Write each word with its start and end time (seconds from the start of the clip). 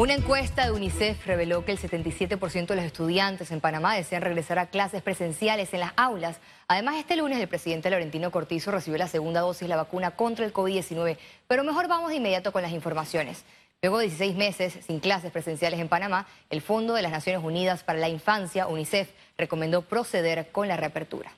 Una 0.00 0.14
encuesta 0.14 0.64
de 0.64 0.72
UNICEF 0.72 1.26
reveló 1.26 1.66
que 1.66 1.72
el 1.72 1.78
77% 1.78 2.68
de 2.68 2.76
los 2.76 2.86
estudiantes 2.86 3.50
en 3.50 3.60
Panamá 3.60 3.94
desean 3.94 4.22
regresar 4.22 4.58
a 4.58 4.70
clases 4.70 5.02
presenciales 5.02 5.74
en 5.74 5.80
las 5.80 5.92
aulas. 5.94 6.38
Además, 6.68 6.96
este 6.96 7.16
lunes 7.16 7.38
el 7.38 7.48
presidente 7.48 7.90
Laurentino 7.90 8.30
Cortizo 8.30 8.70
recibió 8.70 8.96
la 8.96 9.08
segunda 9.08 9.42
dosis 9.42 9.60
de 9.60 9.68
la 9.68 9.76
vacuna 9.76 10.12
contra 10.12 10.46
el 10.46 10.54
COVID-19. 10.54 11.18
Pero 11.46 11.64
mejor 11.64 11.86
vamos 11.86 12.08
de 12.08 12.16
inmediato 12.16 12.50
con 12.50 12.62
las 12.62 12.72
informaciones. 12.72 13.44
Luego 13.82 13.98
de 13.98 14.06
16 14.06 14.36
meses 14.36 14.78
sin 14.86 15.00
clases 15.00 15.32
presenciales 15.32 15.78
en 15.78 15.88
Panamá, 15.88 16.26
el 16.48 16.62
Fondo 16.62 16.94
de 16.94 17.02
las 17.02 17.12
Naciones 17.12 17.44
Unidas 17.44 17.84
para 17.84 17.98
la 17.98 18.08
Infancia, 18.08 18.68
UNICEF, 18.68 19.10
recomendó 19.36 19.82
proceder 19.82 20.50
con 20.50 20.66
la 20.66 20.78
reapertura. 20.78 21.30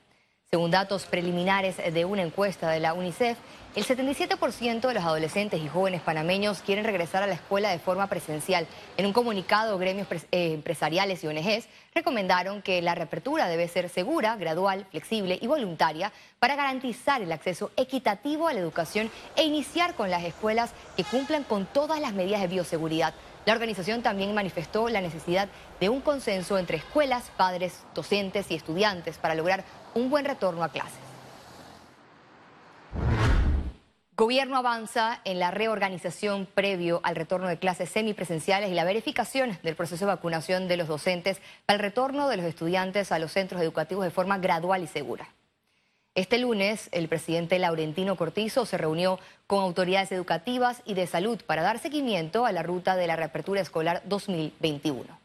Según 0.55 0.71
datos 0.71 1.07
preliminares 1.07 1.79
de 1.79 2.05
una 2.05 2.21
encuesta 2.21 2.69
de 2.69 2.79
la 2.79 2.93
UNICEF, 2.93 3.39
el 3.75 3.87
77% 3.87 4.87
de 4.87 4.93
los 4.93 5.03
adolescentes 5.03 5.63
y 5.63 5.67
jóvenes 5.67 6.03
panameños 6.03 6.61
quieren 6.61 6.85
regresar 6.85 7.23
a 7.23 7.27
la 7.27 7.33
escuela 7.33 7.71
de 7.71 7.79
forma 7.79 8.07
presencial. 8.09 8.67
En 8.99 9.07
un 9.07 9.15
comunicado, 9.15 9.79
gremios 9.79 10.09
eh, 10.13 10.53
empresariales 10.53 11.25
y 11.25 11.27
ONGs 11.27 11.69
recomendaron 11.95 12.61
que 12.61 12.83
la 12.83 12.95
reapertura 12.95 13.49
debe 13.49 13.67
ser 13.67 13.89
segura, 13.89 14.37
gradual, 14.37 14.85
flexible 14.91 15.39
y 15.41 15.47
voluntaria 15.47 16.13
para 16.39 16.55
garantizar 16.55 17.23
el 17.23 17.33
acceso 17.33 17.71
equitativo 17.79 18.47
a 18.47 18.53
la 18.53 18.61
educación 18.61 19.11
e 19.37 19.45
iniciar 19.45 19.95
con 19.95 20.11
las 20.11 20.23
escuelas 20.23 20.75
que 20.99 21.05
cumplan 21.05 21.45
con 21.45 21.65
todas 21.65 21.99
las 21.99 22.13
medidas 22.13 22.43
de 22.43 22.49
bioseguridad. 22.49 23.15
La 23.47 23.55
organización 23.55 24.03
también 24.03 24.35
manifestó 24.35 24.89
la 24.91 25.01
necesidad 25.01 25.49
de 25.81 25.89
un 25.89 26.03
consenso 26.03 26.59
entre 26.59 26.77
escuelas, 26.77 27.33
padres, 27.39 27.85
docentes 27.95 28.51
y 28.51 28.55
estudiantes 28.55 29.17
para 29.17 29.35
lograr 29.35 29.65
un 29.95 30.11
buen 30.11 30.25
retorno 30.25 30.65
a 30.65 30.71
clases. 30.71 30.99
Gobierno 34.15 34.57
avanza 34.57 35.21
en 35.25 35.39
la 35.39 35.51
reorganización 35.51 36.47
previo 36.47 37.01
al 37.03 37.17
retorno 37.17 37.49
de 37.49 37.59
clases 37.59 37.89
semipresenciales 37.89 38.71
y 38.71 38.75
la 38.75 38.85
verificación 38.85 39.59
del 39.63 39.75
proceso 39.75 40.05
de 40.05 40.13
vacunación 40.13 40.69
de 40.69 40.77
los 40.77 40.87
docentes 40.87 41.41
para 41.67 41.77
el 41.77 41.81
retorno 41.81 42.29
de 42.29 42.37
los 42.37 42.47
estudiantes 42.47 43.11
a 43.11 43.19
los 43.19 43.33
centros 43.33 43.63
educativos 43.63 44.05
de 44.05 44.11
forma 44.11 44.39
gradual 44.39 44.83
y 44.83 44.87
segura. 44.87 45.29
Este 46.15 46.37
lunes, 46.37 46.91
el 46.93 47.09
presidente 47.09 47.59
Laurentino 47.59 48.17
Cortizo 48.17 48.67
se 48.67 48.77
reunió 48.77 49.19
con 49.47 49.61
autoridades 49.61 50.13
educativas 50.13 50.83
y 50.85 50.93
de 50.93 51.07
salud 51.07 51.41
para 51.47 51.63
dar 51.63 51.79
seguimiento 51.79 52.45
a 52.45 52.53
la 52.53 52.63
ruta 52.63 52.97
de 52.97 53.07
la 53.07 53.17
reapertura 53.17 53.63
escolar 53.63 54.03
2021. 54.05 55.19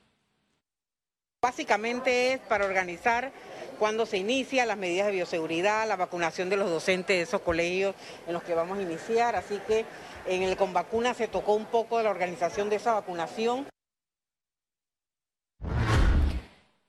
Básicamente 1.42 2.34
es 2.34 2.40
para 2.40 2.66
organizar 2.66 3.32
cuando 3.78 4.06
se 4.06 4.18
inicia 4.18 4.66
las 4.66 4.78
medidas 4.78 5.08
de 5.08 5.14
bioseguridad, 5.14 5.88
la 5.88 5.96
vacunación 5.96 6.50
de 6.50 6.58
los 6.58 6.70
docentes 6.70 7.18
de 7.18 7.24
esos 7.24 7.42
colegios 7.42 7.96
en 8.28 8.34
los 8.34 8.44
que 8.44 8.54
vamos 8.54 8.78
a 8.78 8.82
iniciar, 8.82 9.36
así 9.36 9.60
que 9.68 9.86
en 10.28 10.44
el 10.44 10.58
con 10.58 10.74
vacuna 10.74 11.14
se 11.14 11.28
tocó 11.28 11.54
un 11.54 11.66
poco 11.66 11.98
de 11.98 12.04
la 12.04 12.10
organización 12.10 12.70
de 12.70 12.78
esa 12.78 12.94
vacunación. 12.94 13.68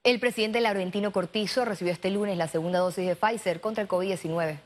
El 0.05 0.21
presidente 0.21 0.61
Laurentino 0.61 1.13
Cortizo 1.13 1.65
recibió 1.65 1.93
este 1.93 2.11
lunes 2.11 2.37
la 2.39 2.49
segunda 2.49 2.79
dosis 2.79 3.07
de 3.07 3.17
Pfizer 3.17 3.61
contra 3.61 3.83
el 3.83 3.89
COVID-19. 3.89 4.59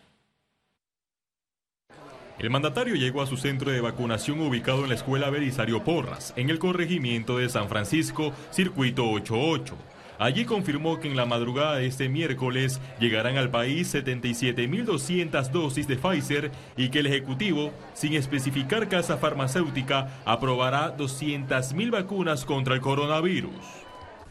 El 2.39 2.51
mandatario 2.51 2.95
llegó 2.95 3.23
a 3.23 3.27
su 3.27 3.37
centro 3.37 3.71
de 3.71 3.81
vacunación 3.81 4.41
ubicado 4.41 4.83
en 4.83 4.89
la 4.89 4.95
Escuela 4.95 5.31
Belisario 5.31 5.85
Porras, 5.85 6.33
en 6.37 6.51
el 6.51 6.59
corregimiento 6.59 7.39
de 7.39 7.49
San 7.49 7.69
Francisco, 7.69 8.33
circuito 8.51 9.09
88. 9.11 9.77
Allí 10.23 10.45
confirmó 10.45 11.01
que 11.01 11.09
en 11.09 11.17
la 11.17 11.27
madrugada 11.27 11.79
de 11.79 11.87
este 11.89 12.09
miércoles 12.09 12.81
llegarán 13.01 13.39
al 13.39 13.51
país 13.51 13.93
77.200 13.93 15.51
dosis 15.51 15.89
de 15.89 15.97
Pfizer 15.97 16.53
y 16.77 16.91
que 16.91 17.01
el 17.01 17.09
Ejecutivo, 17.09 17.73
sin 17.93 18.15
especificar 18.15 18.89
casa 18.89 19.17
farmacéutica, 19.17 20.11
aprobará 20.25 20.97
200.000 20.97 21.91
vacunas 21.91 22.45
contra 22.45 22.77
el 22.77 22.81
coronavirus. 22.81 23.51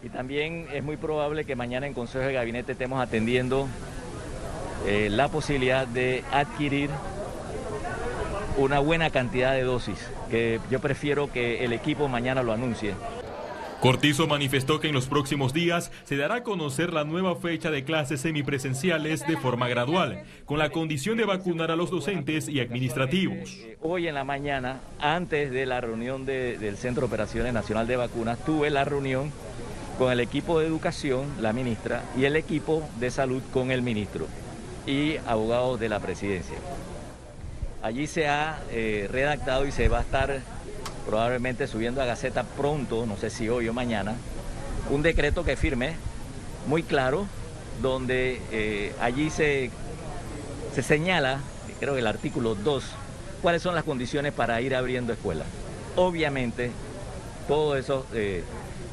Y 0.01 0.07
también 0.07 0.65
es 0.71 0.81
muy 0.81 0.95
probable 0.95 1.43
que 1.43 1.57
mañana 1.57 1.87
en 1.87 1.93
Consejo 1.93 2.25
de 2.25 2.31
Gabinete 2.31 2.71
estemos 2.71 3.01
atendiendo 3.01 3.67
eh, 4.87 5.09
la 5.11 5.27
posibilidad 5.27 5.85
de 5.85 6.23
adquirir 6.31 6.89
una 8.55 8.79
buena 8.79 9.09
cantidad 9.09 9.51
de 9.51 9.63
dosis, 9.63 10.09
que 10.29 10.61
yo 10.69 10.79
prefiero 10.79 11.29
que 11.33 11.65
el 11.65 11.73
equipo 11.73 12.07
mañana 12.07 12.43
lo 12.43 12.53
anuncie. 12.53 12.93
Cortizo 13.81 14.27
manifestó 14.27 14.79
que 14.79 14.89
en 14.89 14.93
los 14.93 15.07
próximos 15.07 15.53
días 15.53 15.91
se 16.03 16.15
dará 16.15 16.35
a 16.35 16.43
conocer 16.43 16.93
la 16.93 17.03
nueva 17.03 17.35
fecha 17.35 17.71
de 17.71 17.83
clases 17.83 18.21
semipresenciales 18.21 19.25
de 19.25 19.37
forma 19.37 19.67
gradual, 19.67 20.21
con 20.45 20.59
la 20.59 20.69
condición 20.69 21.17
de 21.17 21.25
vacunar 21.25 21.71
a 21.71 21.75
los 21.75 21.89
docentes 21.89 22.47
y 22.47 22.59
administrativos. 22.59 23.57
Hoy 23.81 24.07
en 24.07 24.13
la 24.13 24.23
mañana, 24.23 24.81
antes 24.99 25.49
de 25.49 25.65
la 25.65 25.81
reunión 25.81 26.27
del 26.27 26.77
Centro 26.77 27.01
de 27.01 27.07
Operaciones 27.07 27.53
Nacional 27.53 27.87
de 27.87 27.95
Vacunas, 27.95 28.37
tuve 28.45 28.69
la 28.69 28.85
reunión 28.85 29.31
con 29.97 30.11
el 30.11 30.19
equipo 30.19 30.59
de 30.59 30.67
educación, 30.67 31.25
la 31.41 31.51
ministra, 31.51 32.03
y 32.15 32.25
el 32.25 32.35
equipo 32.35 32.87
de 32.99 33.09
salud 33.09 33.41
con 33.51 33.71
el 33.71 33.81
ministro 33.81 34.27
y 34.85 35.15
abogados 35.25 35.79
de 35.79 35.89
la 35.89 35.99
presidencia. 35.99 36.57
Allí 37.81 38.05
se 38.05 38.27
ha 38.27 38.59
eh, 38.69 39.09
redactado 39.11 39.65
y 39.65 39.71
se 39.71 39.89
va 39.89 39.97
a 39.97 40.01
estar 40.01 40.39
probablemente 41.05 41.67
subiendo 41.67 42.01
a 42.01 42.05
Gaceta 42.05 42.43
pronto, 42.43 43.05
no 43.05 43.17
sé 43.17 43.29
si 43.29 43.49
hoy 43.49 43.67
o 43.67 43.73
mañana, 43.73 44.15
un 44.89 45.01
decreto 45.01 45.43
que 45.43 45.55
firme 45.55 45.95
muy 46.67 46.83
claro, 46.83 47.27
donde 47.81 48.41
eh, 48.51 48.93
allí 48.99 49.29
se, 49.29 49.71
se 50.73 50.83
señala, 50.83 51.39
creo 51.79 51.93
que 51.93 51.99
el 51.99 52.07
artículo 52.07 52.55
2, 52.55 52.83
cuáles 53.41 53.61
son 53.61 53.75
las 53.75 53.83
condiciones 53.83 54.33
para 54.33 54.61
ir 54.61 54.75
abriendo 54.75 55.13
escuelas. 55.13 55.47
Obviamente, 55.95 56.71
todo 57.47 57.75
eso... 57.75 58.05
Eh, 58.13 58.43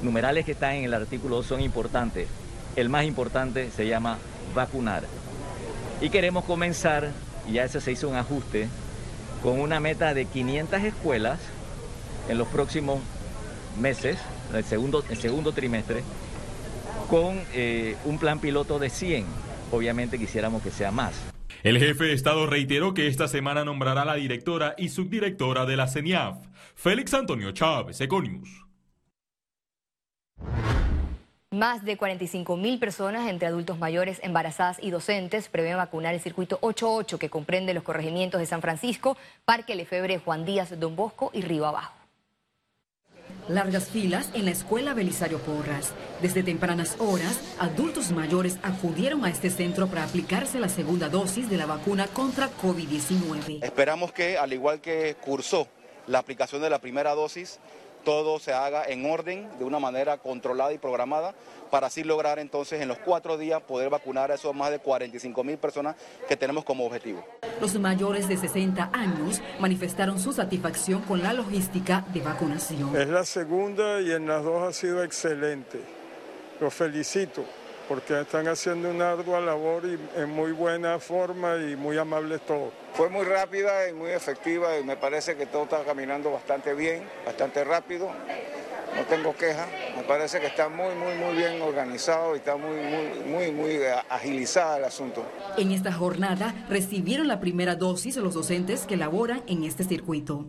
numerales 0.02 0.44
que 0.44 0.52
están 0.52 0.74
en 0.74 0.84
el 0.84 0.94
artículo 0.94 1.42
son 1.42 1.60
importantes. 1.60 2.28
El 2.76 2.88
más 2.88 3.04
importante 3.04 3.70
se 3.70 3.86
llama 3.86 4.18
vacunar. 4.54 5.04
Y 6.00 6.10
queremos 6.10 6.44
comenzar, 6.44 7.10
y 7.48 7.54
ya 7.54 7.64
ese 7.64 7.80
se 7.80 7.92
hizo 7.92 8.08
un 8.08 8.16
ajuste, 8.16 8.68
con 9.42 9.60
una 9.60 9.80
meta 9.80 10.14
de 10.14 10.24
500 10.26 10.82
escuelas 10.82 11.38
en 12.28 12.38
los 12.38 12.48
próximos 12.48 13.00
meses, 13.80 14.18
en 14.50 14.56
el 14.56 14.64
segundo, 14.64 15.04
el 15.08 15.16
segundo 15.16 15.52
trimestre, 15.52 16.02
con 17.08 17.40
eh, 17.54 17.96
un 18.04 18.18
plan 18.18 18.38
piloto 18.38 18.78
de 18.78 18.90
100. 18.90 19.24
Obviamente 19.70 20.18
quisiéramos 20.18 20.62
que 20.62 20.70
sea 20.70 20.90
más. 20.90 21.14
El 21.62 21.78
jefe 21.78 22.04
de 22.04 22.12
Estado 22.12 22.46
reiteró 22.46 22.94
que 22.94 23.08
esta 23.08 23.26
semana 23.26 23.64
nombrará 23.64 24.02
a 24.02 24.04
la 24.04 24.14
directora 24.14 24.74
y 24.78 24.90
subdirectora 24.90 25.66
de 25.66 25.76
la 25.76 25.88
CENIAF, 25.88 26.36
Félix 26.76 27.14
Antonio 27.14 27.50
Chávez, 27.50 28.00
Econius. 28.00 28.48
Más 31.50 31.84
de 31.84 31.96
45 31.96 32.56
mil 32.56 32.78
personas, 32.78 33.28
entre 33.28 33.48
adultos 33.48 33.78
mayores, 33.78 34.20
embarazadas 34.22 34.78
y 34.80 34.90
docentes, 34.90 35.48
prevén 35.48 35.78
vacunar 35.78 36.14
el 36.14 36.20
circuito 36.20 36.58
88 36.60 37.18
que 37.18 37.30
comprende 37.30 37.74
los 37.74 37.82
corregimientos 37.82 38.38
de 38.38 38.46
San 38.46 38.60
Francisco, 38.60 39.16
Parque 39.44 39.74
Lefebre, 39.74 40.18
Juan 40.18 40.44
Díaz, 40.44 40.78
Don 40.78 40.94
Bosco 40.94 41.30
y 41.32 41.40
Río 41.40 41.66
Abajo. 41.66 41.97
Largas 43.48 43.88
filas 43.88 44.28
en 44.34 44.44
la 44.44 44.50
escuela 44.50 44.92
Belisario 44.92 45.38
Porras. 45.38 45.92
Desde 46.20 46.42
tempranas 46.42 46.96
horas, 46.98 47.40
adultos 47.58 48.12
mayores 48.12 48.58
acudieron 48.62 49.24
a 49.24 49.30
este 49.30 49.48
centro 49.48 49.86
para 49.86 50.04
aplicarse 50.04 50.60
la 50.60 50.68
segunda 50.68 51.08
dosis 51.08 51.48
de 51.48 51.56
la 51.56 51.64
vacuna 51.64 52.08
contra 52.08 52.50
COVID-19. 52.50 53.64
Esperamos 53.64 54.12
que, 54.12 54.36
al 54.36 54.52
igual 54.52 54.82
que 54.82 55.16
cursó 55.24 55.66
la 56.06 56.18
aplicación 56.18 56.60
de 56.60 56.68
la 56.68 56.78
primera 56.78 57.14
dosis, 57.14 57.58
todo 58.08 58.38
se 58.38 58.54
haga 58.54 58.86
en 58.86 59.04
orden, 59.04 59.50
de 59.58 59.66
una 59.66 59.78
manera 59.78 60.16
controlada 60.16 60.72
y 60.72 60.78
programada, 60.78 61.34
para 61.70 61.88
así 61.88 62.04
lograr 62.04 62.38
entonces 62.38 62.80
en 62.80 62.88
los 62.88 62.96
cuatro 62.96 63.36
días 63.36 63.60
poder 63.60 63.90
vacunar 63.90 64.30
a 64.30 64.36
esos 64.36 64.54
más 64.54 64.70
de 64.70 64.78
45 64.78 65.44
mil 65.44 65.58
personas 65.58 65.94
que 66.26 66.34
tenemos 66.34 66.64
como 66.64 66.86
objetivo. 66.86 67.22
Los 67.60 67.78
mayores 67.78 68.26
de 68.26 68.38
60 68.38 68.92
años 68.94 69.42
manifestaron 69.60 70.18
su 70.18 70.32
satisfacción 70.32 71.02
con 71.02 71.22
la 71.22 71.34
logística 71.34 72.02
de 72.14 72.22
vacunación. 72.22 72.96
Es 72.96 73.08
la 73.10 73.26
segunda 73.26 74.00
y 74.00 74.12
en 74.12 74.26
las 74.26 74.42
dos 74.42 74.62
ha 74.62 74.72
sido 74.72 75.04
excelente. 75.04 75.78
Los 76.62 76.72
felicito 76.72 77.44
porque 77.88 78.20
están 78.20 78.46
haciendo 78.48 78.90
una 78.90 79.12
ardua 79.12 79.40
labor 79.40 79.84
y 79.86 79.98
en 80.20 80.30
muy 80.30 80.52
buena 80.52 80.98
forma 80.98 81.56
y 81.56 81.74
muy 81.74 81.96
amables 81.96 82.42
todos. 82.42 82.72
Fue 82.92 83.08
muy 83.08 83.24
rápida 83.24 83.88
y 83.88 83.94
muy 83.94 84.10
efectiva 84.10 84.78
y 84.78 84.84
me 84.84 84.96
parece 84.96 85.36
que 85.36 85.46
todo 85.46 85.64
está 85.64 85.82
caminando 85.84 86.30
bastante 86.30 86.74
bien, 86.74 87.08
bastante 87.24 87.64
rápido. 87.64 88.10
No 88.96 89.04
tengo 89.04 89.34
quejas, 89.36 89.68
me 89.96 90.02
parece 90.02 90.40
que 90.40 90.46
está 90.46 90.68
muy, 90.68 90.94
muy, 90.94 91.14
muy 91.14 91.36
bien 91.36 91.62
organizado 91.62 92.34
y 92.34 92.38
está 92.38 92.56
muy, 92.56 92.76
muy, 92.76 93.30
muy, 93.30 93.52
muy 93.52 93.78
agilizada 94.08 94.78
el 94.78 94.84
asunto. 94.84 95.24
En 95.56 95.70
esta 95.70 95.92
jornada 95.92 96.54
recibieron 96.68 97.28
la 97.28 97.38
primera 97.38 97.76
dosis 97.76 98.16
los 98.16 98.34
docentes 98.34 98.86
que 98.86 98.96
laboran 98.96 99.42
en 99.46 99.62
este 99.64 99.84
circuito. 99.84 100.46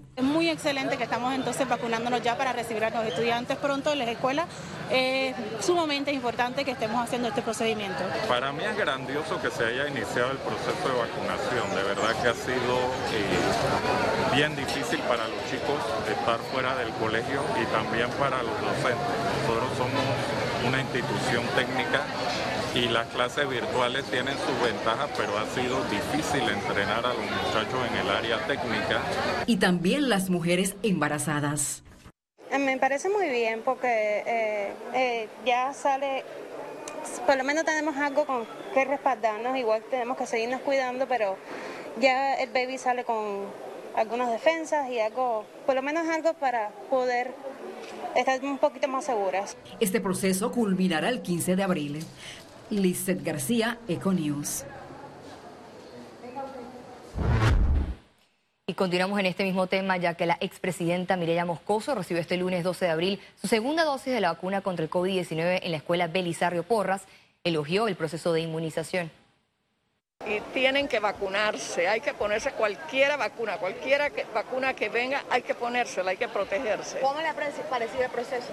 Excelente 0.51 0.97
que 0.97 1.03
estamos 1.03 1.33
entonces 1.35 1.69
vacunándonos 1.69 2.23
ya 2.23 2.35
para 2.35 2.53
recibir 2.53 2.83
a 2.83 2.89
los 2.89 3.05
estudiantes 3.05 3.55
pronto 3.57 3.91
en 3.91 3.99
las 3.99 4.07
escuelas. 4.07 4.47
Es 4.89 5.35
sumamente 5.59 6.11
importante 6.11 6.65
que 6.65 6.71
estemos 6.71 7.03
haciendo 7.03 7.27
este 7.27 7.43
procedimiento. 7.43 8.03
Para 8.27 8.51
mí 8.51 8.63
es 8.63 8.75
grandioso 8.75 9.39
que 9.39 9.51
se 9.51 9.63
haya 9.63 9.87
iniciado 9.87 10.31
el 10.31 10.39
proceso 10.39 10.89
de 10.89 10.99
vacunación. 10.99 11.69
De 11.75 11.83
verdad 11.83 12.15
que 12.23 12.29
ha 12.29 12.33
sido 12.33 12.75
eh, 13.13 14.35
bien 14.35 14.55
difícil 14.55 14.99
para 15.01 15.27
los 15.27 15.37
chicos 15.51 15.77
estar 16.09 16.39
fuera 16.51 16.75
del 16.77 16.89
colegio 16.93 17.43
y 17.61 17.65
también 17.71 18.09
para 18.17 18.41
los 18.41 18.59
docentes. 18.59 18.97
Nosotros 19.45 19.69
somos 19.77 20.01
una 20.65 20.81
institución 20.81 21.45
técnica 21.55 22.01
y 22.75 22.87
las 22.87 23.07
clases 23.07 23.49
virtuales 23.49 24.03
tienen 24.05 24.35
sus 24.37 24.61
ventajas, 24.63 25.09
pero 25.17 25.37
ha 25.37 25.45
sido 25.47 25.83
difícil 25.85 26.41
entrenar 26.41 27.05
a 27.05 27.13
los 27.13 27.23
muchachos 27.23 27.79
en 27.89 27.97
el 27.97 28.09
área 28.09 28.45
técnica. 28.45 29.01
Y 29.47 29.57
también 29.57 30.09
las 30.09 30.29
mujeres 30.29 30.75
embarazadas. 30.83 31.83
Eh, 32.51 32.59
me 32.59 32.77
parece 32.77 33.09
muy 33.09 33.29
bien 33.29 33.61
porque 33.63 34.23
eh, 34.25 34.73
eh, 34.93 35.27
ya 35.45 35.73
sale, 35.73 36.23
por 37.25 37.37
lo 37.37 37.43
menos 37.43 37.65
tenemos 37.65 37.95
algo 37.97 38.25
con 38.25 38.45
que 38.73 38.85
respaldarnos, 38.85 39.57
igual 39.57 39.83
tenemos 39.89 40.17
que 40.17 40.25
seguirnos 40.25 40.61
cuidando, 40.61 41.07
pero 41.07 41.37
ya 41.99 42.35
el 42.35 42.51
baby 42.51 42.77
sale 42.77 43.03
con 43.03 43.45
algunas 43.95 44.29
defensas 44.31 44.89
y 44.89 44.99
algo, 44.99 45.45
por 45.65 45.75
lo 45.75 45.81
menos 45.81 46.07
algo 46.07 46.33
para 46.33 46.69
poder 46.89 47.33
estar 48.15 48.43
un 48.43 48.57
poquito 48.57 48.87
más 48.87 49.05
seguras. 49.05 49.57
Este 49.79 49.99
proceso 49.99 50.51
culminará 50.51 51.09
el 51.09 51.21
15 51.21 51.55
de 51.55 51.63
abril. 51.63 52.05
Lizeth 52.69 53.23
García, 53.23 53.77
Econews. 53.87 54.65
Y 58.67 58.75
continuamos 58.75 59.19
en 59.19 59.25
este 59.25 59.43
mismo 59.43 59.65
tema, 59.65 59.97
ya 59.97 60.13
que 60.13 60.27
la 60.27 60.37
expresidenta 60.39 61.17
Mireya 61.17 61.43
Moscoso 61.43 61.95
recibió 61.95 62.21
este 62.21 62.37
lunes 62.37 62.63
12 62.63 62.85
de 62.85 62.91
abril 62.91 63.19
su 63.41 63.47
segunda 63.47 63.83
dosis 63.83 64.13
de 64.13 64.21
la 64.21 64.33
vacuna 64.33 64.61
contra 64.61 64.83
el 64.83 64.91
COVID-19 64.91 65.61
en 65.63 65.71
la 65.71 65.77
escuela 65.77 66.07
Belisario 66.07 66.61
Porras. 66.61 67.05
Elogió 67.43 67.87
el 67.87 67.95
proceso 67.95 68.31
de 68.31 68.41
inmunización. 68.41 69.09
Y 70.27 70.41
tienen 70.53 70.87
que 70.87 70.99
vacunarse, 70.99 71.87
hay 71.87 72.01
que 72.01 72.13
ponerse 72.13 72.51
cualquiera 72.51 73.17
vacuna, 73.17 73.57
cualquiera 73.57 74.11
vacuna 74.33 74.75
que 74.75 74.89
venga, 74.89 75.23
hay 75.29 75.41
que 75.41 75.55
ponérsela, 75.55 76.11
hay 76.11 76.17
que 76.17 76.27
protegerse. 76.27 76.99
¿Cómo 76.99 77.21
le 77.21 77.29
ha 77.29 77.33
parecido 77.33 78.03
el 78.03 78.11
proceso? 78.11 78.49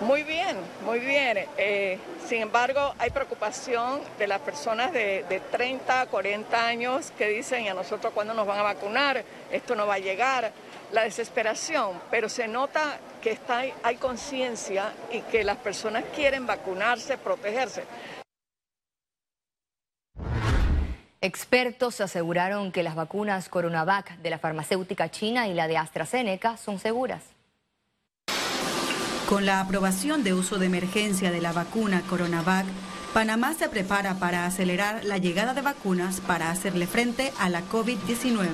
Muy 0.00 0.24
bien, 0.24 0.58
muy 0.84 1.00
bien. 1.00 1.46
Eh, 1.56 1.98
sin 2.26 2.42
embargo, 2.42 2.94
hay 2.98 3.08
preocupación 3.08 4.00
de 4.18 4.26
las 4.26 4.40
personas 4.40 4.92
de, 4.92 5.40
30, 5.50 6.06
40 6.06 6.66
años 6.66 7.12
que 7.16 7.28
dicen, 7.28 7.66
a 7.68 7.74
nosotros 7.74 8.12
cuándo 8.12 8.34
nos 8.34 8.46
van 8.46 8.58
a 8.58 8.62
vacunar? 8.62 9.24
Esto 9.50 9.74
no 9.74 9.86
va 9.86 9.94
a 9.94 9.98
llegar. 9.98 10.52
La 10.92 11.02
desesperación, 11.02 11.98
pero 12.10 12.28
se 12.28 12.46
nota 12.46 12.98
que 13.22 13.30
está, 13.30 13.62
hay 13.82 13.96
conciencia 13.96 14.92
y 15.10 15.22
que 15.22 15.42
las 15.44 15.56
personas 15.56 16.04
quieren 16.14 16.46
vacunarse, 16.46 17.16
protegerse. 17.16 17.84
Expertos 21.22 22.02
aseguraron 22.02 22.70
que 22.70 22.82
las 22.82 22.94
vacunas 22.94 23.48
Coronavac 23.48 24.18
de 24.18 24.28
la 24.30 24.38
farmacéutica 24.38 25.10
china 25.10 25.48
y 25.48 25.54
la 25.54 25.66
de 25.66 25.78
AstraZeneca 25.78 26.58
son 26.58 26.78
seguras. 26.78 27.35
Con 29.28 29.44
la 29.44 29.60
aprobación 29.60 30.22
de 30.22 30.34
uso 30.34 30.56
de 30.56 30.66
emergencia 30.66 31.32
de 31.32 31.40
la 31.40 31.52
vacuna 31.52 32.00
Coronavac, 32.08 32.64
Panamá 33.12 33.54
se 33.54 33.68
prepara 33.68 34.20
para 34.20 34.46
acelerar 34.46 35.04
la 35.04 35.18
llegada 35.18 35.52
de 35.52 35.62
vacunas 35.62 36.20
para 36.20 36.52
hacerle 36.52 36.86
frente 36.86 37.32
a 37.40 37.48
la 37.48 37.62
COVID-19. 37.62 38.46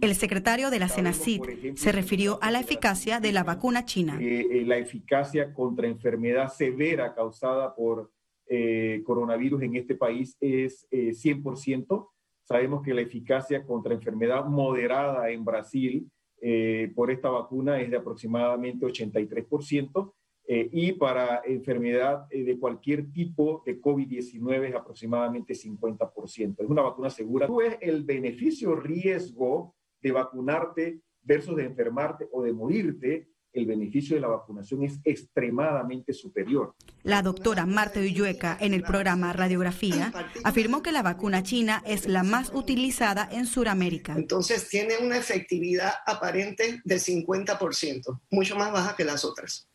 El 0.00 0.14
secretario 0.16 0.70
de 0.70 0.80
la 0.80 0.88
CENACID 0.88 1.76
se 1.76 1.92
refirió 1.92 2.40
a 2.42 2.50
la 2.50 2.58
eficacia 2.58 3.20
de 3.20 3.30
la 3.30 3.44
vacuna 3.44 3.84
china. 3.84 4.18
Eh, 4.20 4.46
eh, 4.50 4.64
la 4.66 4.78
eficacia 4.78 5.54
contra 5.54 5.86
enfermedad 5.86 6.48
severa 6.48 7.14
causada 7.14 7.72
por 7.76 8.10
eh, 8.48 9.02
coronavirus 9.06 9.62
en 9.62 9.76
este 9.76 9.94
país 9.94 10.36
es 10.40 10.88
100%. 10.90 12.08
Sabemos 12.42 12.82
que 12.82 12.94
la 12.94 13.02
eficacia 13.02 13.64
contra 13.64 13.94
enfermedad 13.94 14.44
moderada 14.46 15.30
en 15.30 15.44
Brasil 15.44 16.10
eh, 16.40 16.92
por 16.94 17.10
esta 17.10 17.30
vacuna 17.30 17.80
es 17.80 17.90
de 17.90 17.96
aproximadamente 17.96 18.86
83%. 18.86 20.12
Eh, 20.48 20.68
y 20.72 20.92
para 20.92 21.42
enfermedad 21.44 22.26
eh, 22.30 22.44
de 22.44 22.58
cualquier 22.58 23.10
tipo 23.10 23.62
de 23.66 23.80
COVID-19 23.80 24.68
es 24.68 24.74
aproximadamente 24.74 25.54
50%. 25.54 26.54
Es 26.58 26.68
una 26.68 26.82
vacuna 26.82 27.10
segura. 27.10 27.48
Tú 27.48 27.60
es 27.60 27.76
el 27.80 28.04
beneficio-riesgo 28.04 29.74
de 30.00 30.12
vacunarte 30.12 31.00
versus 31.22 31.56
de 31.56 31.64
enfermarte 31.64 32.28
o 32.30 32.42
de 32.42 32.52
morirte 32.52 33.28
el 33.56 33.66
beneficio 33.66 34.16
de 34.16 34.20
la 34.20 34.28
vacunación 34.28 34.82
es 34.84 35.00
extremadamente 35.02 36.12
superior. 36.12 36.74
La 37.02 37.22
doctora 37.22 37.64
Marta 37.64 38.00
Ullueca, 38.00 38.56
en 38.60 38.74
el 38.74 38.82
programa 38.82 39.32
Radiografía, 39.32 40.12
afirmó 40.44 40.82
que 40.82 40.92
la 40.92 41.02
vacuna 41.02 41.42
china 41.42 41.82
es 41.86 42.06
la 42.06 42.22
más 42.22 42.52
utilizada 42.52 43.28
en 43.32 43.46
Sudamérica. 43.46 44.12
Entonces 44.14 44.68
tiene 44.68 44.98
una 45.00 45.16
efectividad 45.16 45.92
aparente 46.06 46.80
del 46.84 47.00
50%, 47.00 48.20
mucho 48.30 48.56
más 48.56 48.72
baja 48.72 48.94
que 48.94 49.04
las 49.04 49.24
otras. 49.24 49.68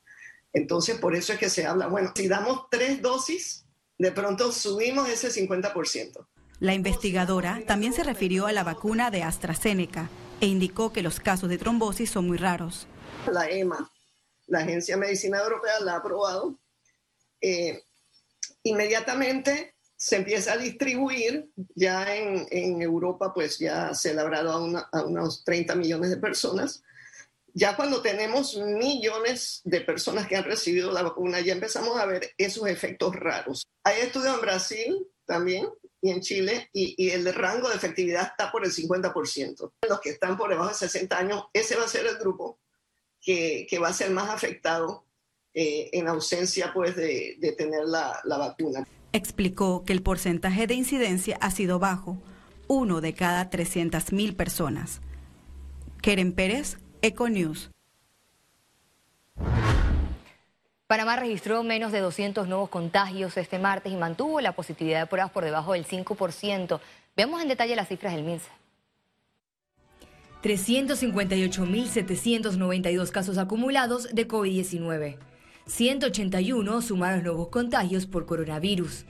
Entonces 0.54 1.00
por 1.00 1.16
eso 1.16 1.34
es 1.34 1.40
que 1.40 1.50
se 1.50 1.66
habla, 1.66 1.88
bueno, 1.88 2.12
si 2.16 2.28
damos 2.28 2.66
tres 2.70 3.02
dosis, 3.02 3.66
de 3.98 4.12
pronto 4.12 4.52
subimos 4.52 5.10
ese 5.10 5.30
50%. 5.30 6.28
La 6.60 6.74
investigadora 6.74 7.62
también 7.66 7.94
se 7.94 8.04
refirió 8.04 8.46
a 8.46 8.52
la 8.52 8.64
vacuna 8.64 9.10
de 9.12 9.24
AstraZeneca 9.24 10.10
e 10.40 10.48
indicó 10.48 10.94
que 10.94 11.02
los 11.02 11.20
casos 11.20 11.50
de 11.50 11.58
trombosis 11.58 12.12
son 12.12 12.28
muy 12.28 12.38
raros 12.38 12.88
la 13.30 13.50
EMA, 13.50 13.92
la 14.48 14.60
Agencia 14.60 14.96
de 14.96 15.02
Medicina 15.02 15.40
Europea, 15.40 15.80
la 15.82 15.94
ha 15.94 15.98
aprobado. 15.98 16.60
Eh, 17.42 17.84
inmediatamente 18.64 19.76
se 19.96 20.18
empieza 20.18 20.54
a 20.54 20.58
distribuir, 20.58 21.50
ya 21.76 22.16
en, 22.16 22.82
Europa 22.82 23.34
pues 23.34 23.60
ya 23.60 23.94
se 23.94 24.18
ha 24.18 24.22
hablado 24.22 24.88
a, 24.92 25.04
unos 25.04 25.44
30 25.44 25.76
millones 25.76 26.10
de 26.10 26.18
personas. 26.18 26.84
Ya 27.54 27.76
cuando 27.76 28.02
tenemos 28.02 28.56
millones 28.56 29.62
de 29.64 29.82
personas 29.82 30.28
que 30.28 30.36
han 30.36 30.44
recibido 30.44 30.92
la 30.92 31.04
vacuna, 31.04 31.42
ya 31.42 31.54
empezamos 31.54 32.00
a 32.00 32.06
ver 32.06 32.34
esos 32.38 32.68
efectos 32.68 33.16
raros. 33.16 33.68
Hay 33.84 34.02
estudios 34.02 34.36
en 34.36 34.42
Brasil 34.42 35.08
también 35.26 35.68
y 36.02 36.12
en 36.12 36.22
Chile 36.22 36.70
y, 36.74 37.10
el 37.10 37.32
rango 37.34 37.70
de 37.70 37.76
efectividad 37.76 38.24
está 38.24 38.52
por 38.52 38.66
el 38.66 38.72
50%. 38.72 39.72
Los 39.88 40.00
que 40.00 40.10
están 40.10 40.38
por 40.38 40.50
debajo 40.50 40.70
de 40.70 40.76
60 40.76 41.18
años, 41.18 41.44
ese 41.54 41.76
va 41.76 41.86
a 41.86 41.90
ser 41.90 42.06
el 42.08 42.18
grupo 42.18 42.60
que, 43.22 43.68
va 43.82 43.90
a 43.90 43.94
ser 43.94 44.10
más 44.12 44.30
afectado 44.30 45.06
eh, 45.54 45.90
en 45.94 46.08
ausencia 46.08 46.72
pues, 46.74 46.96
de, 46.96 47.56
tener 47.58 47.84
la, 47.86 48.20
la, 48.24 48.38
vacuna. 48.38 48.88
Explicó 49.14 49.84
que 49.86 49.94
el 49.94 50.02
porcentaje 50.02 50.66
de 50.68 50.74
incidencia 50.74 51.38
ha 51.42 51.52
sido 51.52 51.78
bajo, 51.78 52.18
uno 52.68 53.02
de 53.02 53.14
cada 53.14 53.50
300.000 53.50 54.36
personas. 54.36 55.02
Keren 56.02 56.34
Pérez, 56.34 56.78
Econews. 57.04 57.72
Panamá 60.86 61.16
registró 61.16 61.64
menos 61.64 61.92
de 61.92 62.00
200 62.00 62.48
nuevos 62.48 62.70
contagios 62.70 63.38
este 63.38 63.58
martes 63.58 63.92
y 63.92 63.96
mantuvo 63.96 64.40
la 64.40 64.52
positividad 64.52 65.00
de 65.00 65.08
pruebas 65.08 65.32
por 65.32 65.44
debajo 65.44 65.74
del 65.74 65.88
5%. 65.88 66.80
Veamos 67.18 67.42
en 67.42 67.48
detalle 67.48 67.76
las 67.76 67.88
cifras 67.88 68.14
del 68.14 68.24
MINSA. 68.24 68.52
358.792 70.44 73.10
casos 73.10 73.40
acumulados 73.40 74.14
de 74.14 74.28
COVID-19. 74.28 75.18
181 75.66 76.82
sumaron 76.82 77.24
nuevos 77.24 77.48
contagios 77.48 78.06
por 78.06 78.28
coronavirus. 78.28 79.06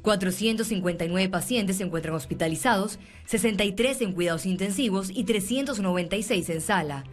459 0.00 1.28
pacientes 1.28 1.76
se 1.76 1.82
encuentran 1.82 2.14
hospitalizados, 2.14 2.98
63 3.26 4.00
en 4.00 4.12
cuidados 4.12 4.46
intensivos 4.46 5.10
y 5.10 5.24
396 5.24 6.48
en 6.48 6.62
sala. 6.62 7.04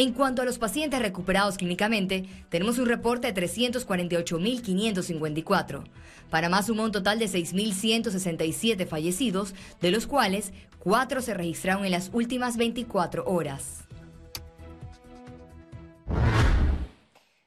En 0.00 0.12
cuanto 0.14 0.40
a 0.40 0.46
los 0.46 0.56
pacientes 0.56 1.02
recuperados 1.02 1.58
clínicamente, 1.58 2.24
tenemos 2.48 2.78
un 2.78 2.86
reporte 2.86 3.30
de 3.30 3.48
348.554. 3.48 5.84
Panamá 6.30 6.62
sumó 6.62 6.84
un 6.84 6.92
total 6.92 7.18
de 7.18 7.26
6.167 7.26 8.86
fallecidos, 8.86 9.54
de 9.82 9.90
los 9.90 10.06
cuales 10.06 10.54
cuatro 10.78 11.20
se 11.20 11.34
registraron 11.34 11.84
en 11.84 11.90
las 11.90 12.08
últimas 12.14 12.56
24 12.56 13.26
horas. 13.26 13.80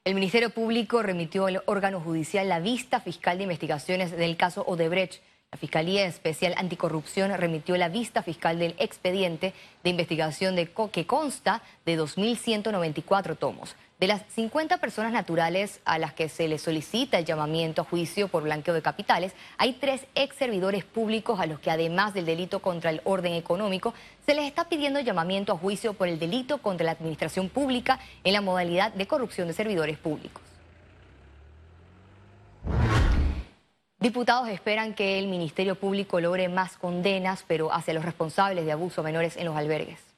El 0.06 0.14
Ministerio 0.14 0.52
Público 0.52 1.02
remitió 1.02 1.48
al 1.48 1.64
órgano 1.66 2.02
judicial 2.02 2.50
la 2.50 2.60
vista 2.60 3.00
fiscal 3.00 3.40
de 3.40 3.46
investigaciones 3.46 4.12
del 4.12 4.38
caso 4.38 4.64
Odebrecht 4.68 5.24
La 5.54 5.60
Fiscalía 5.60 6.08
Especial 6.08 6.56
Anticorrupción 6.58 7.32
remitió 7.38 7.78
la 7.78 7.88
vista 7.88 8.24
fiscal 8.24 8.58
del 8.58 8.74
expediente 8.80 9.54
de 9.84 9.92
investigación 9.92 10.56
de 10.56 10.68
que 10.92 11.06
consta 11.06 11.62
de 11.86 11.96
2.194 11.96 13.38
tomos. 13.38 13.76
De 14.00 14.08
las 14.08 14.24
50 14.34 14.80
personas 14.80 15.14
naturales 15.14 15.80
a 15.86 16.00
las 16.00 16.12
que 16.14 16.28
se 16.28 16.48
les 16.48 16.64
solicita 16.64 17.20
el 17.20 17.26
llamamiento 17.26 17.84
a 17.84 17.86
juicio 17.86 18.30
por 18.30 18.42
blanqueo 18.42 18.74
de 18.74 18.82
capitales, 18.82 19.34
hay 19.60 19.74
tres 19.74 20.08
ex 20.16 20.36
servidores 20.36 20.86
públicos 20.86 21.40
a 21.40 21.46
los 21.46 21.60
que 21.60 21.70
además 21.70 22.16
del 22.16 22.26
delito 22.26 22.60
contra 22.60 22.90
el 22.90 23.02
orden 23.04 23.34
económico, 23.34 23.94
se 24.26 24.34
les 24.34 24.46
está 24.46 24.68
pidiendo 24.70 25.02
llamamiento 25.02 25.54
a 25.54 25.58
juicio 25.60 25.94
por 25.94 26.08
el 26.08 26.18
delito 26.18 26.64
contra 26.64 26.88
la 26.88 26.94
administración 26.94 27.50
pública 27.50 28.00
en 28.24 28.34
la 28.34 28.42
modalidad 28.42 28.92
de 28.92 29.06
corrupción 29.06 29.50
de 29.50 29.54
servidores 29.54 30.00
públicos. 30.00 30.53
Diputados 34.04 34.50
esperan 34.50 34.96
que 34.96 35.18
el 35.18 35.30
Ministerio 35.30 35.76
Público 35.76 36.20
logre 36.20 36.50
más 36.50 36.76
condenas, 36.76 37.46
pero 37.48 37.72
hacia 37.72 37.94
los 37.94 38.04
responsables 38.04 38.66
de 38.66 38.74
abuso 38.74 39.00
a 39.00 39.04
menores 39.06 39.38
en 39.38 39.46
los 39.46 39.56
albergues. 39.56 40.13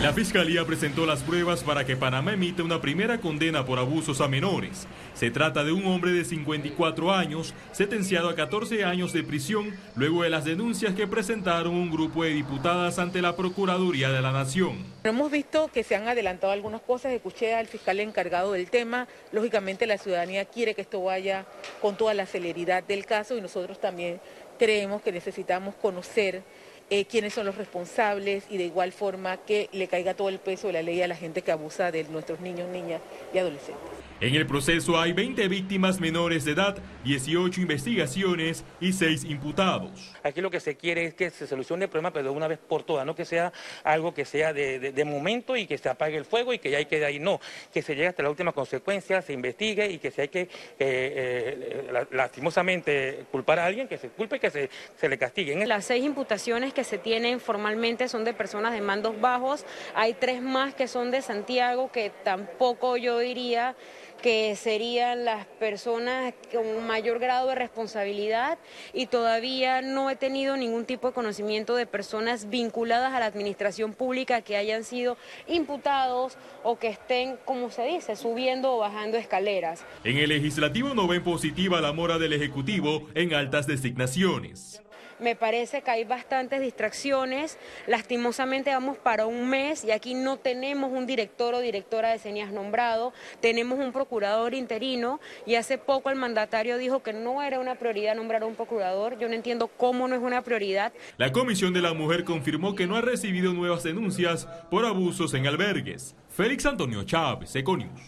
La 0.00 0.12
Fiscalía 0.12 0.66
presentó 0.66 1.06
las 1.06 1.22
pruebas 1.22 1.62
para 1.62 1.86
que 1.86 1.96
Panamá 1.96 2.34
emita 2.34 2.62
una 2.62 2.80
primera 2.80 3.20
condena 3.20 3.64
por 3.64 3.78
abusos 3.78 4.20
a 4.20 4.28
menores. 4.28 4.86
Se 5.14 5.30
trata 5.30 5.64
de 5.64 5.72
un 5.72 5.86
hombre 5.86 6.10
de 6.10 6.24
54 6.24 7.12
años, 7.12 7.54
sentenciado 7.72 8.28
a 8.28 8.34
14 8.34 8.84
años 8.84 9.12
de 9.12 9.22
prisión, 9.22 9.74
luego 9.94 10.22
de 10.22 10.30
las 10.30 10.44
denuncias 10.44 10.94
que 10.94 11.06
presentaron 11.06 11.74
un 11.74 11.90
grupo 11.90 12.24
de 12.24 12.30
diputadas 12.30 12.98
ante 12.98 13.22
la 13.22 13.34
Procuraduría 13.36 14.10
de 14.10 14.20
la 14.20 14.32
Nación. 14.32 14.84
Hemos 15.04 15.30
visto 15.30 15.70
que 15.72 15.84
se 15.84 15.94
han 15.94 16.08
adelantado 16.08 16.52
algunas 16.52 16.82
cosas, 16.82 17.12
escuché 17.12 17.54
al 17.54 17.66
fiscal 17.66 17.98
encargado 18.00 18.52
del 18.52 18.68
tema, 18.70 19.08
lógicamente 19.32 19.86
la 19.86 19.96
ciudadanía 19.96 20.44
quiere 20.44 20.74
que 20.74 20.82
esto 20.82 21.02
vaya 21.02 21.46
con 21.80 21.96
toda 21.96 22.12
la 22.12 22.26
celeridad 22.26 22.82
del 22.82 23.06
caso 23.06 23.38
y 23.38 23.40
nosotros 23.40 23.80
también 23.80 24.20
creemos 24.58 25.02
que 25.02 25.12
necesitamos 25.12 25.74
conocer 25.76 26.42
eh, 26.90 27.04
quiénes 27.06 27.34
son 27.34 27.46
los 27.46 27.56
responsables 27.56 28.44
y 28.50 28.58
de 28.58 28.64
igual 28.64 28.92
forma 28.92 29.36
que 29.38 29.68
le 29.72 29.88
caiga 29.88 30.14
todo 30.14 30.28
el 30.28 30.38
peso 30.38 30.66
de 30.66 30.74
la 30.74 30.82
ley 30.82 31.00
a 31.02 31.08
la 31.08 31.16
gente 31.16 31.42
que 31.42 31.52
abusa 31.52 31.90
de 31.90 32.04
nuestros 32.04 32.40
niños, 32.40 32.68
niñas 32.68 33.00
y 33.32 33.38
adolescentes. 33.38 33.90
En 34.24 34.34
el 34.34 34.46
proceso 34.46 34.98
hay 34.98 35.12
20 35.12 35.48
víctimas 35.48 36.00
menores 36.00 36.46
de 36.46 36.52
edad, 36.52 36.78
18 37.04 37.60
investigaciones 37.60 38.64
y 38.80 38.94
6 38.94 39.24
imputados. 39.24 40.14
Aquí 40.22 40.40
lo 40.40 40.50
que 40.50 40.60
se 40.60 40.78
quiere 40.78 41.04
es 41.04 41.12
que 41.12 41.28
se 41.28 41.46
solucione 41.46 41.84
el 41.84 41.90
problema, 41.90 42.10
pero 42.10 42.30
de 42.30 42.34
una 42.34 42.48
vez 42.48 42.58
por 42.58 42.84
todas, 42.84 43.04
no 43.04 43.14
que 43.14 43.26
sea 43.26 43.52
algo 43.82 44.14
que 44.14 44.24
sea 44.24 44.54
de, 44.54 45.04
momento 45.04 45.58
y 45.58 45.66
que 45.66 45.76
se 45.76 45.90
apague 45.90 46.16
el 46.16 46.24
fuego 46.24 46.54
y 46.54 46.58
que 46.58 46.70
ya 46.70 46.78
hay 46.78 46.86
que 46.86 47.04
ahí, 47.04 47.18
no, 47.18 47.38
que 47.70 47.82
se 47.82 47.94
llegue 47.94 48.06
hasta 48.06 48.22
la 48.22 48.30
última 48.30 48.52
consecuencia, 48.52 49.20
se 49.20 49.34
investigue 49.34 49.90
y 49.90 49.98
que 49.98 50.10
si 50.10 50.22
hay 50.22 50.28
que 50.28 50.40
eh, 50.40 50.48
eh, 50.78 52.06
lastimosamente 52.10 53.26
culpar 53.30 53.58
a 53.58 53.66
alguien, 53.66 53.88
que 53.88 53.98
se 53.98 54.08
culpe 54.08 54.36
y 54.36 54.40
que 54.40 54.50
se, 54.50 54.70
se 54.96 55.06
le 55.06 55.18
castigue. 55.18 55.66
Las 55.66 55.84
seis 55.84 56.02
imputaciones 56.02 56.72
que 56.72 56.84
se 56.84 56.96
tienen 56.96 57.40
formalmente 57.40 58.08
son 58.08 58.24
de 58.24 58.32
personas 58.32 58.72
de 58.72 58.80
mandos 58.80 59.20
bajos, 59.20 59.66
hay 59.94 60.14
tres 60.14 60.40
más 60.40 60.74
que 60.74 60.88
son 60.88 61.10
de 61.10 61.20
Santiago, 61.20 61.92
que 61.92 62.10
tampoco 62.24 62.96
yo 62.96 63.18
diría 63.18 63.76
que 64.24 64.56
serían 64.56 65.26
las 65.26 65.44
personas 65.44 66.32
con 66.50 66.86
mayor 66.86 67.18
grado 67.18 67.48
de 67.50 67.56
responsabilidad 67.56 68.58
y 68.94 69.04
todavía 69.04 69.82
no 69.82 70.08
he 70.08 70.16
tenido 70.16 70.56
ningún 70.56 70.86
tipo 70.86 71.08
de 71.08 71.12
conocimiento 71.12 71.76
de 71.76 71.84
personas 71.84 72.48
vinculadas 72.48 73.12
a 73.12 73.20
la 73.20 73.26
administración 73.26 73.92
pública 73.92 74.40
que 74.40 74.56
hayan 74.56 74.82
sido 74.82 75.18
imputados 75.46 76.38
o 76.62 76.78
que 76.78 76.88
estén, 76.88 77.36
como 77.44 77.70
se 77.70 77.84
dice, 77.84 78.16
subiendo 78.16 78.72
o 78.72 78.78
bajando 78.78 79.18
escaleras. 79.18 79.84
En 80.04 80.16
el 80.16 80.30
legislativo 80.30 80.94
no 80.94 81.06
ven 81.06 81.22
positiva 81.22 81.82
la 81.82 81.92
mora 81.92 82.16
del 82.16 82.32
Ejecutivo 82.32 83.06
en 83.14 83.34
altas 83.34 83.66
designaciones. 83.66 84.83
Me 85.18 85.36
parece 85.36 85.82
que 85.82 85.90
hay 85.90 86.04
bastantes 86.04 86.60
distracciones. 86.60 87.58
Lastimosamente 87.86 88.70
vamos 88.70 88.98
para 88.98 89.26
un 89.26 89.48
mes 89.48 89.84
y 89.84 89.90
aquí 89.90 90.14
no 90.14 90.38
tenemos 90.38 90.92
un 90.92 91.06
director 91.06 91.54
o 91.54 91.60
directora 91.60 92.10
de 92.10 92.18
señas 92.18 92.52
nombrado, 92.52 93.12
tenemos 93.40 93.78
un 93.78 93.92
procurador 93.92 94.54
interino 94.54 95.20
y 95.46 95.54
hace 95.54 95.78
poco 95.78 96.10
el 96.10 96.16
mandatario 96.16 96.78
dijo 96.78 97.02
que 97.02 97.12
no 97.12 97.42
era 97.42 97.60
una 97.60 97.76
prioridad 97.76 98.14
nombrar 98.16 98.42
a 98.42 98.46
un 98.46 98.54
procurador. 98.54 99.18
Yo 99.18 99.28
no 99.28 99.34
entiendo 99.34 99.68
cómo 99.68 100.08
no 100.08 100.14
es 100.14 100.22
una 100.22 100.42
prioridad. 100.42 100.92
La 101.16 101.32
Comisión 101.32 101.72
de 101.72 101.82
la 101.82 101.94
Mujer 101.94 102.24
confirmó 102.24 102.74
que 102.74 102.86
no 102.86 102.96
ha 102.96 103.00
recibido 103.00 103.52
nuevas 103.52 103.82
denuncias 103.82 104.46
por 104.70 104.84
abusos 104.84 105.34
en 105.34 105.46
albergues. 105.46 106.14
Félix 106.28 106.66
Antonio 106.66 107.04
Chávez, 107.04 107.54
Econius. 107.54 108.00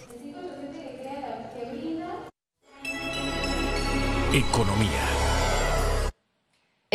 Economía. 4.33 5.16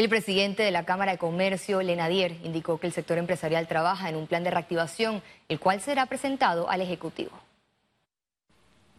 El 0.01 0.09
presidente 0.09 0.63
de 0.63 0.71
la 0.71 0.83
Cámara 0.83 1.11
de 1.11 1.19
Comercio, 1.19 1.79
Lenadier, 1.83 2.31
indicó 2.43 2.79
que 2.79 2.87
el 2.87 2.91
sector 2.91 3.19
empresarial 3.19 3.67
trabaja 3.67 4.09
en 4.09 4.15
un 4.15 4.25
plan 4.25 4.43
de 4.43 4.49
reactivación, 4.49 5.21
el 5.47 5.59
cual 5.59 5.79
será 5.79 6.07
presentado 6.07 6.67
al 6.71 6.81
Ejecutivo. 6.81 7.29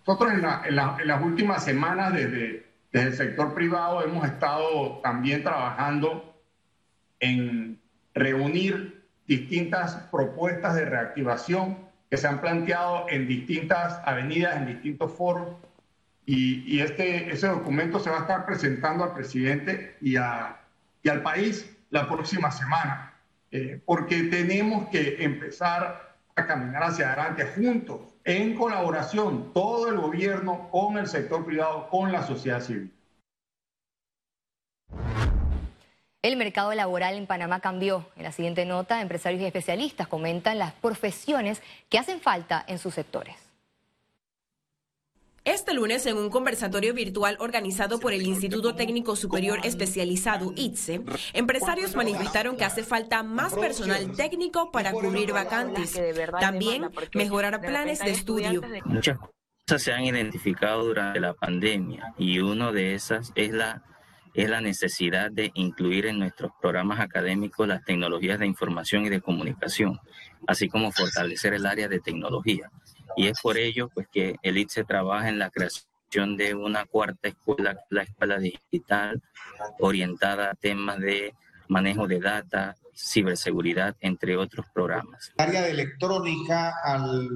Nosotros 0.07 0.33
en, 0.33 0.77
las 0.77 1.23
últimas 1.25 1.65
semanas 1.65 2.13
desde, 2.13 2.67
el 2.93 3.15
sector 3.15 3.53
privado 3.53 4.05
hemos 4.05 4.25
estado 4.25 5.01
también 5.03 5.43
trabajando 5.43 6.37
en 7.19 7.81
reunir 8.15 9.05
distintas 9.27 9.97
propuestas 10.13 10.77
de 10.77 10.85
reactivación 10.85 11.79
que 12.11 12.17
se 12.17 12.29
han 12.29 12.41
planteado 12.41 13.07
en 13.09 13.27
distintas 13.27 14.01
avenidas, 14.05 14.57
en 14.57 14.67
distintos 14.67 15.13
foros, 15.15 15.49
y, 16.25 16.79
este, 16.79 17.33
ese 17.33 17.49
documento 17.49 17.99
se 17.99 18.09
va 18.09 18.19
a 18.19 18.21
estar 18.21 18.47
presentando 18.47 19.03
al 19.03 19.15
presidente 19.15 19.97
y 20.01 20.15
a 20.15 20.62
y 21.03 21.09
al 21.09 21.23
país 21.23 21.69
la 21.91 22.09
próxima 22.09 22.51
semana, 22.51 23.15
eh, 23.51 23.81
porque 23.85 24.25
tenemos 24.25 24.89
que 24.89 25.23
empezar 25.23 26.17
a 26.35 26.47
caminar 26.47 26.85
hacia 26.85 27.13
adelante 27.13 27.47
juntos, 27.55 28.01
en 28.25 28.55
colaboración, 28.55 29.53
todo 29.53 29.89
el 29.89 29.99
gobierno 29.99 30.69
con 30.71 30.97
el 30.97 31.07
sector 31.07 31.45
privado, 31.45 31.89
con 31.91 32.13
la 32.13 32.27
sociedad 32.27 32.61
civil. 32.61 32.93
El 36.23 36.37
mercado 36.37 36.73
laboral 36.73 37.17
en 37.17 37.27
Panamá 37.27 37.59
cambió. 37.59 38.07
En 38.17 38.23
la 38.23 38.31
siguiente 38.31 38.65
nota, 38.65 39.01
empresarios 39.01 39.43
y 39.43 39.45
especialistas 39.45 40.07
comentan 40.07 40.57
las 40.57 40.73
profesiones 40.73 41.61
que 41.89 41.99
hacen 41.99 42.21
falta 42.21 42.65
en 42.69 42.79
sus 42.79 42.95
sectores. 42.95 43.52
Este 45.45 45.75
lunes, 45.75 46.07
en 46.07 46.17
un 46.17 46.31
conversatorio 46.31 46.95
virtual 46.95 47.37
organizado 47.41 47.99
por 47.99 48.13
el 48.13 48.23
Instituto 48.23 48.77
Técnico 48.77 49.17
Superior 49.17 49.59
Especializado 49.65 50.53
ITSE, 50.55 51.03
empresarios 51.33 51.97
manifestaron 51.97 52.57
que 52.57 52.65
hace 52.65 52.85
falta 52.85 53.25
más 53.25 53.53
personal 53.55 54.13
técnico 54.13 54.71
para 54.71 54.93
cubrir 54.93 55.33
vacantes. 55.33 56.01
También 56.39 56.91
mejorar 57.15 57.61
planes 57.61 57.99
de 57.99 58.13
estudio. 58.13 58.63
Muchas 58.85 59.19
cosas 59.19 59.83
se 59.83 59.93
han 59.93 60.05
identificado 60.05 60.85
durante 60.85 61.19
la 61.19 61.35
pandemia 61.35 62.15
y 62.19 62.39
una 62.39 62.71
de 62.71 62.95
esas 62.95 63.33
es 63.35 63.53
la 63.53 63.83
es 64.35 64.49
la 64.49 64.61
necesidad 64.61 65.31
de 65.31 65.51
incluir 65.55 66.07
en 66.07 66.19
nuestros 66.19 66.53
programas 66.61 67.01
académicos 67.01 67.69
las 67.69 67.85
tecnologías 67.85 68.39
de 68.39 68.47
información 68.47 69.05
y 69.05 69.11
de 69.11 69.21
comunicación, 69.21 70.01
así 70.47 70.69
como 70.69 70.91
fortalecer 70.91 71.53
el 71.53 71.67
área 71.67 71.89
de 71.89 72.01
tecnología. 72.01 72.71
Y 73.17 73.29
es 73.29 73.41
por 73.41 73.59
ello 73.59 73.89
pues, 73.93 74.07
que 74.11 74.37
el 74.43 74.59
ITSE 74.59 74.85
trabaja 74.85 75.29
en 75.29 75.39
la 75.39 75.51
creación 75.51 76.37
de 76.37 76.55
una 76.55 76.85
cuarta 76.85 77.29
escuela, 77.29 77.79
la 77.89 78.03
escuela 78.03 78.39
digital, 78.39 79.23
orientada 79.79 80.51
a 80.51 80.55
temas 80.55 80.99
de 80.99 81.35
manejo 81.69 82.07
de 82.07 82.21
data, 82.21 82.77
ciberseguridad, 82.95 83.97
entre 84.01 84.37
otros 84.37 84.67
programas. 84.75 85.33
El 85.39 85.47
área 85.47 85.63
de 85.63 85.71
electrónica, 85.71 86.75
al, 86.85 87.29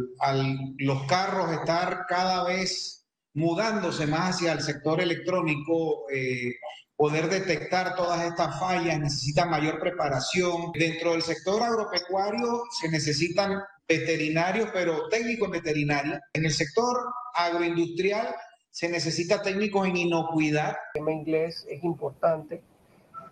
los 0.78 1.04
carros 1.06 1.52
estar 1.52 2.04
cada 2.08 2.44
vez 2.44 3.06
mudándose 3.32 4.06
más 4.06 4.36
hacia 4.36 4.52
el 4.52 4.60
sector 4.60 5.00
electrónico, 5.00 6.04
eh, 6.10 6.54
poder 6.96 7.28
detectar 7.28 7.94
todas 7.94 8.24
estas 8.24 8.58
fallas 8.58 8.98
necesita 8.98 9.44
mayor 9.44 9.78
preparación. 9.78 10.72
Dentro 10.72 11.12
del 11.12 11.22
sector 11.22 11.62
agropecuario 11.62 12.62
se 12.80 12.88
necesitan 12.88 13.60
veterinarios, 13.88 14.70
pero 14.72 15.08
técnicos 15.08 15.50
veterinarios. 15.50 16.20
En 16.32 16.44
el 16.44 16.50
sector 16.50 16.96
agroindustrial 17.34 18.34
se 18.70 18.88
necesita 18.88 19.42
técnicos 19.42 19.86
en 19.88 19.96
inocuidad. 19.96 20.76
El 20.94 21.00
tema 21.00 21.12
inglés 21.12 21.66
es 21.70 21.82
importante 21.84 22.62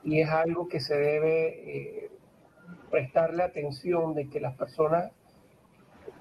y 0.05 0.21
es 0.21 0.29
algo 0.29 0.69
que 0.69 0.81
se 0.81 0.95
debe 0.95 1.47
eh, 1.49 2.11
prestarle 2.91 3.43
atención 3.43 4.15
de 4.15 4.29
que 4.29 4.41
las 4.41 4.57
personas 4.57 5.11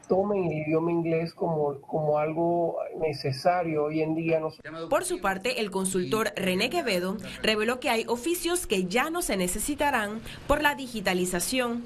tomen 0.08 0.44
el 0.46 0.68
idioma 0.68 0.92
inglés 0.92 1.34
como, 1.34 1.80
como 1.82 2.18
algo 2.20 2.78
necesario 3.00 3.86
hoy 3.86 4.02
en 4.02 4.16
día. 4.16 4.42
Por 4.90 5.06
su 5.06 5.22
parte, 5.22 5.62
el 5.62 5.72
consultor 5.72 6.34
René 6.36 6.70
Quevedo 6.70 7.18
reveló 7.42 7.80
que 7.80 7.90
hay 7.90 8.06
oficios 8.08 8.68
que 8.68 8.86
ya 8.86 9.10
no 9.10 9.22
se 9.22 9.38
necesitarán 9.38 10.22
por 10.48 10.62
la 10.62 10.76
digitalización. 10.76 11.84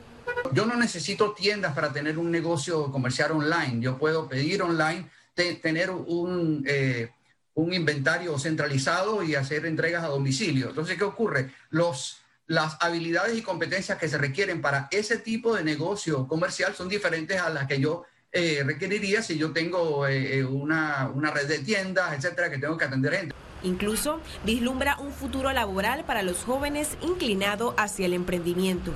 Yo 0.54 0.66
no 0.66 0.76
necesito 0.76 1.34
tiendas 1.34 1.74
para 1.74 1.92
tener 1.92 2.18
un 2.18 2.32
negocio 2.32 2.92
comercial 2.92 3.32
online. 3.32 3.82
Yo 3.82 3.98
puedo 3.98 4.28
pedir 4.28 4.62
online, 4.62 5.10
tener 5.34 5.92
un, 5.92 6.64
eh, 6.68 7.12
un 7.54 7.74
inventario 7.74 8.38
centralizado 8.40 9.24
y 9.24 9.36
hacer 9.36 9.66
entregas 9.66 10.04
a 10.04 10.08
domicilio. 10.08 10.70
Entonces, 10.70 10.98
¿qué 10.98 11.04
ocurre? 11.04 11.52
Los, 11.70 12.20
las 12.48 12.78
habilidades 12.82 13.38
y 13.38 13.42
competencias 13.42 13.98
que 13.98 14.08
se 14.08 14.18
requieren 14.18 14.62
para 14.62 14.88
ese 14.92 15.18
tipo 15.18 15.56
de 15.56 15.64
negocio 15.64 16.28
comercial 16.28 16.76
son 16.76 16.90
diferentes 16.90 17.40
a 17.42 17.50
las 17.50 17.68
que 17.68 17.80
yo 17.80 18.06
eh, 18.32 18.64
requeriría 18.66 19.22
si 19.22 19.38
yo 19.38 19.52
tengo 19.52 20.08
eh, 20.08 20.44
una, 20.46 21.12
una 21.14 21.32
red 21.32 21.48
de 21.48 21.60
tiendas, 21.60 22.14
etcétera, 22.14 22.50
que 22.50 22.58
tengo 22.58 22.78
que 22.78 22.86
atender 22.86 23.14
gente. 23.14 23.36
Incluso 23.64 24.22
vislumbra 24.46 24.98
un 25.00 25.12
futuro 25.12 25.52
laboral 25.52 26.04
para 26.06 26.22
los 26.22 26.44
jóvenes 26.44 26.98
inclinado 27.02 27.74
hacia 27.78 28.06
el 28.06 28.14
emprendimiento. 28.14 28.94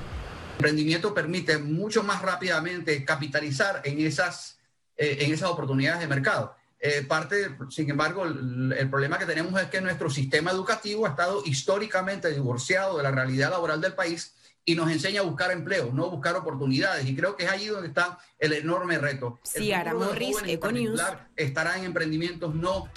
El 0.62 0.68
emprendimiento 0.68 1.12
permite 1.12 1.58
mucho 1.58 2.04
más 2.04 2.22
rápidamente 2.22 3.04
capitalizar 3.04 3.82
en 3.84 3.98
esas, 3.98 4.60
eh, 4.96 5.18
en 5.22 5.32
esas 5.32 5.50
oportunidades 5.50 6.00
de 6.00 6.06
mercado. 6.06 6.54
Eh, 6.78 7.02
parte, 7.02 7.56
sin 7.68 7.90
embargo, 7.90 8.24
el, 8.24 8.72
el, 8.78 8.88
problema 8.88 9.18
que 9.18 9.26
tenemos 9.26 9.60
es 9.60 9.68
que 9.68 9.80
nuestro 9.80 10.08
sistema 10.08 10.52
educativo 10.52 11.04
ha 11.04 11.10
estado 11.10 11.42
históricamente 11.44 12.30
divorciado 12.30 12.96
de 12.96 13.02
la 13.02 13.10
realidad 13.10 13.50
laboral 13.50 13.80
del 13.80 13.94
país 13.94 14.34
y 14.64 14.76
nos 14.76 14.88
enseña 14.88 15.20
a 15.20 15.24
buscar 15.24 15.50
empleo, 15.50 15.90
no 15.92 16.08
buscar 16.10 16.36
oportunidades. 16.36 17.08
Y 17.08 17.16
creo 17.16 17.36
que 17.36 17.44
es 17.44 17.50
allí 17.50 17.66
donde 17.66 17.88
está 17.88 18.18
el 18.38 18.52
enorme 18.52 18.98
reto. 18.98 19.40
Ciara 19.42 19.94
Morris, 19.94 20.36
Econews. 20.46 21.02
Estará 21.34 21.76
en 21.76 21.86
emprendimientos 21.86 22.54
no. 22.54 22.88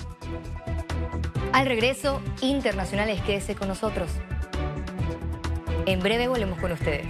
Al 1.51 1.65
regreso, 1.65 2.22
internacionales, 2.41 3.22
quédese 3.22 3.55
con 3.55 3.69
nosotros. 3.69 4.12
En 5.88 6.00
breve 6.00 6.27
volvemos 6.27 6.58
con 6.60 6.72
ustedes. 6.72 7.06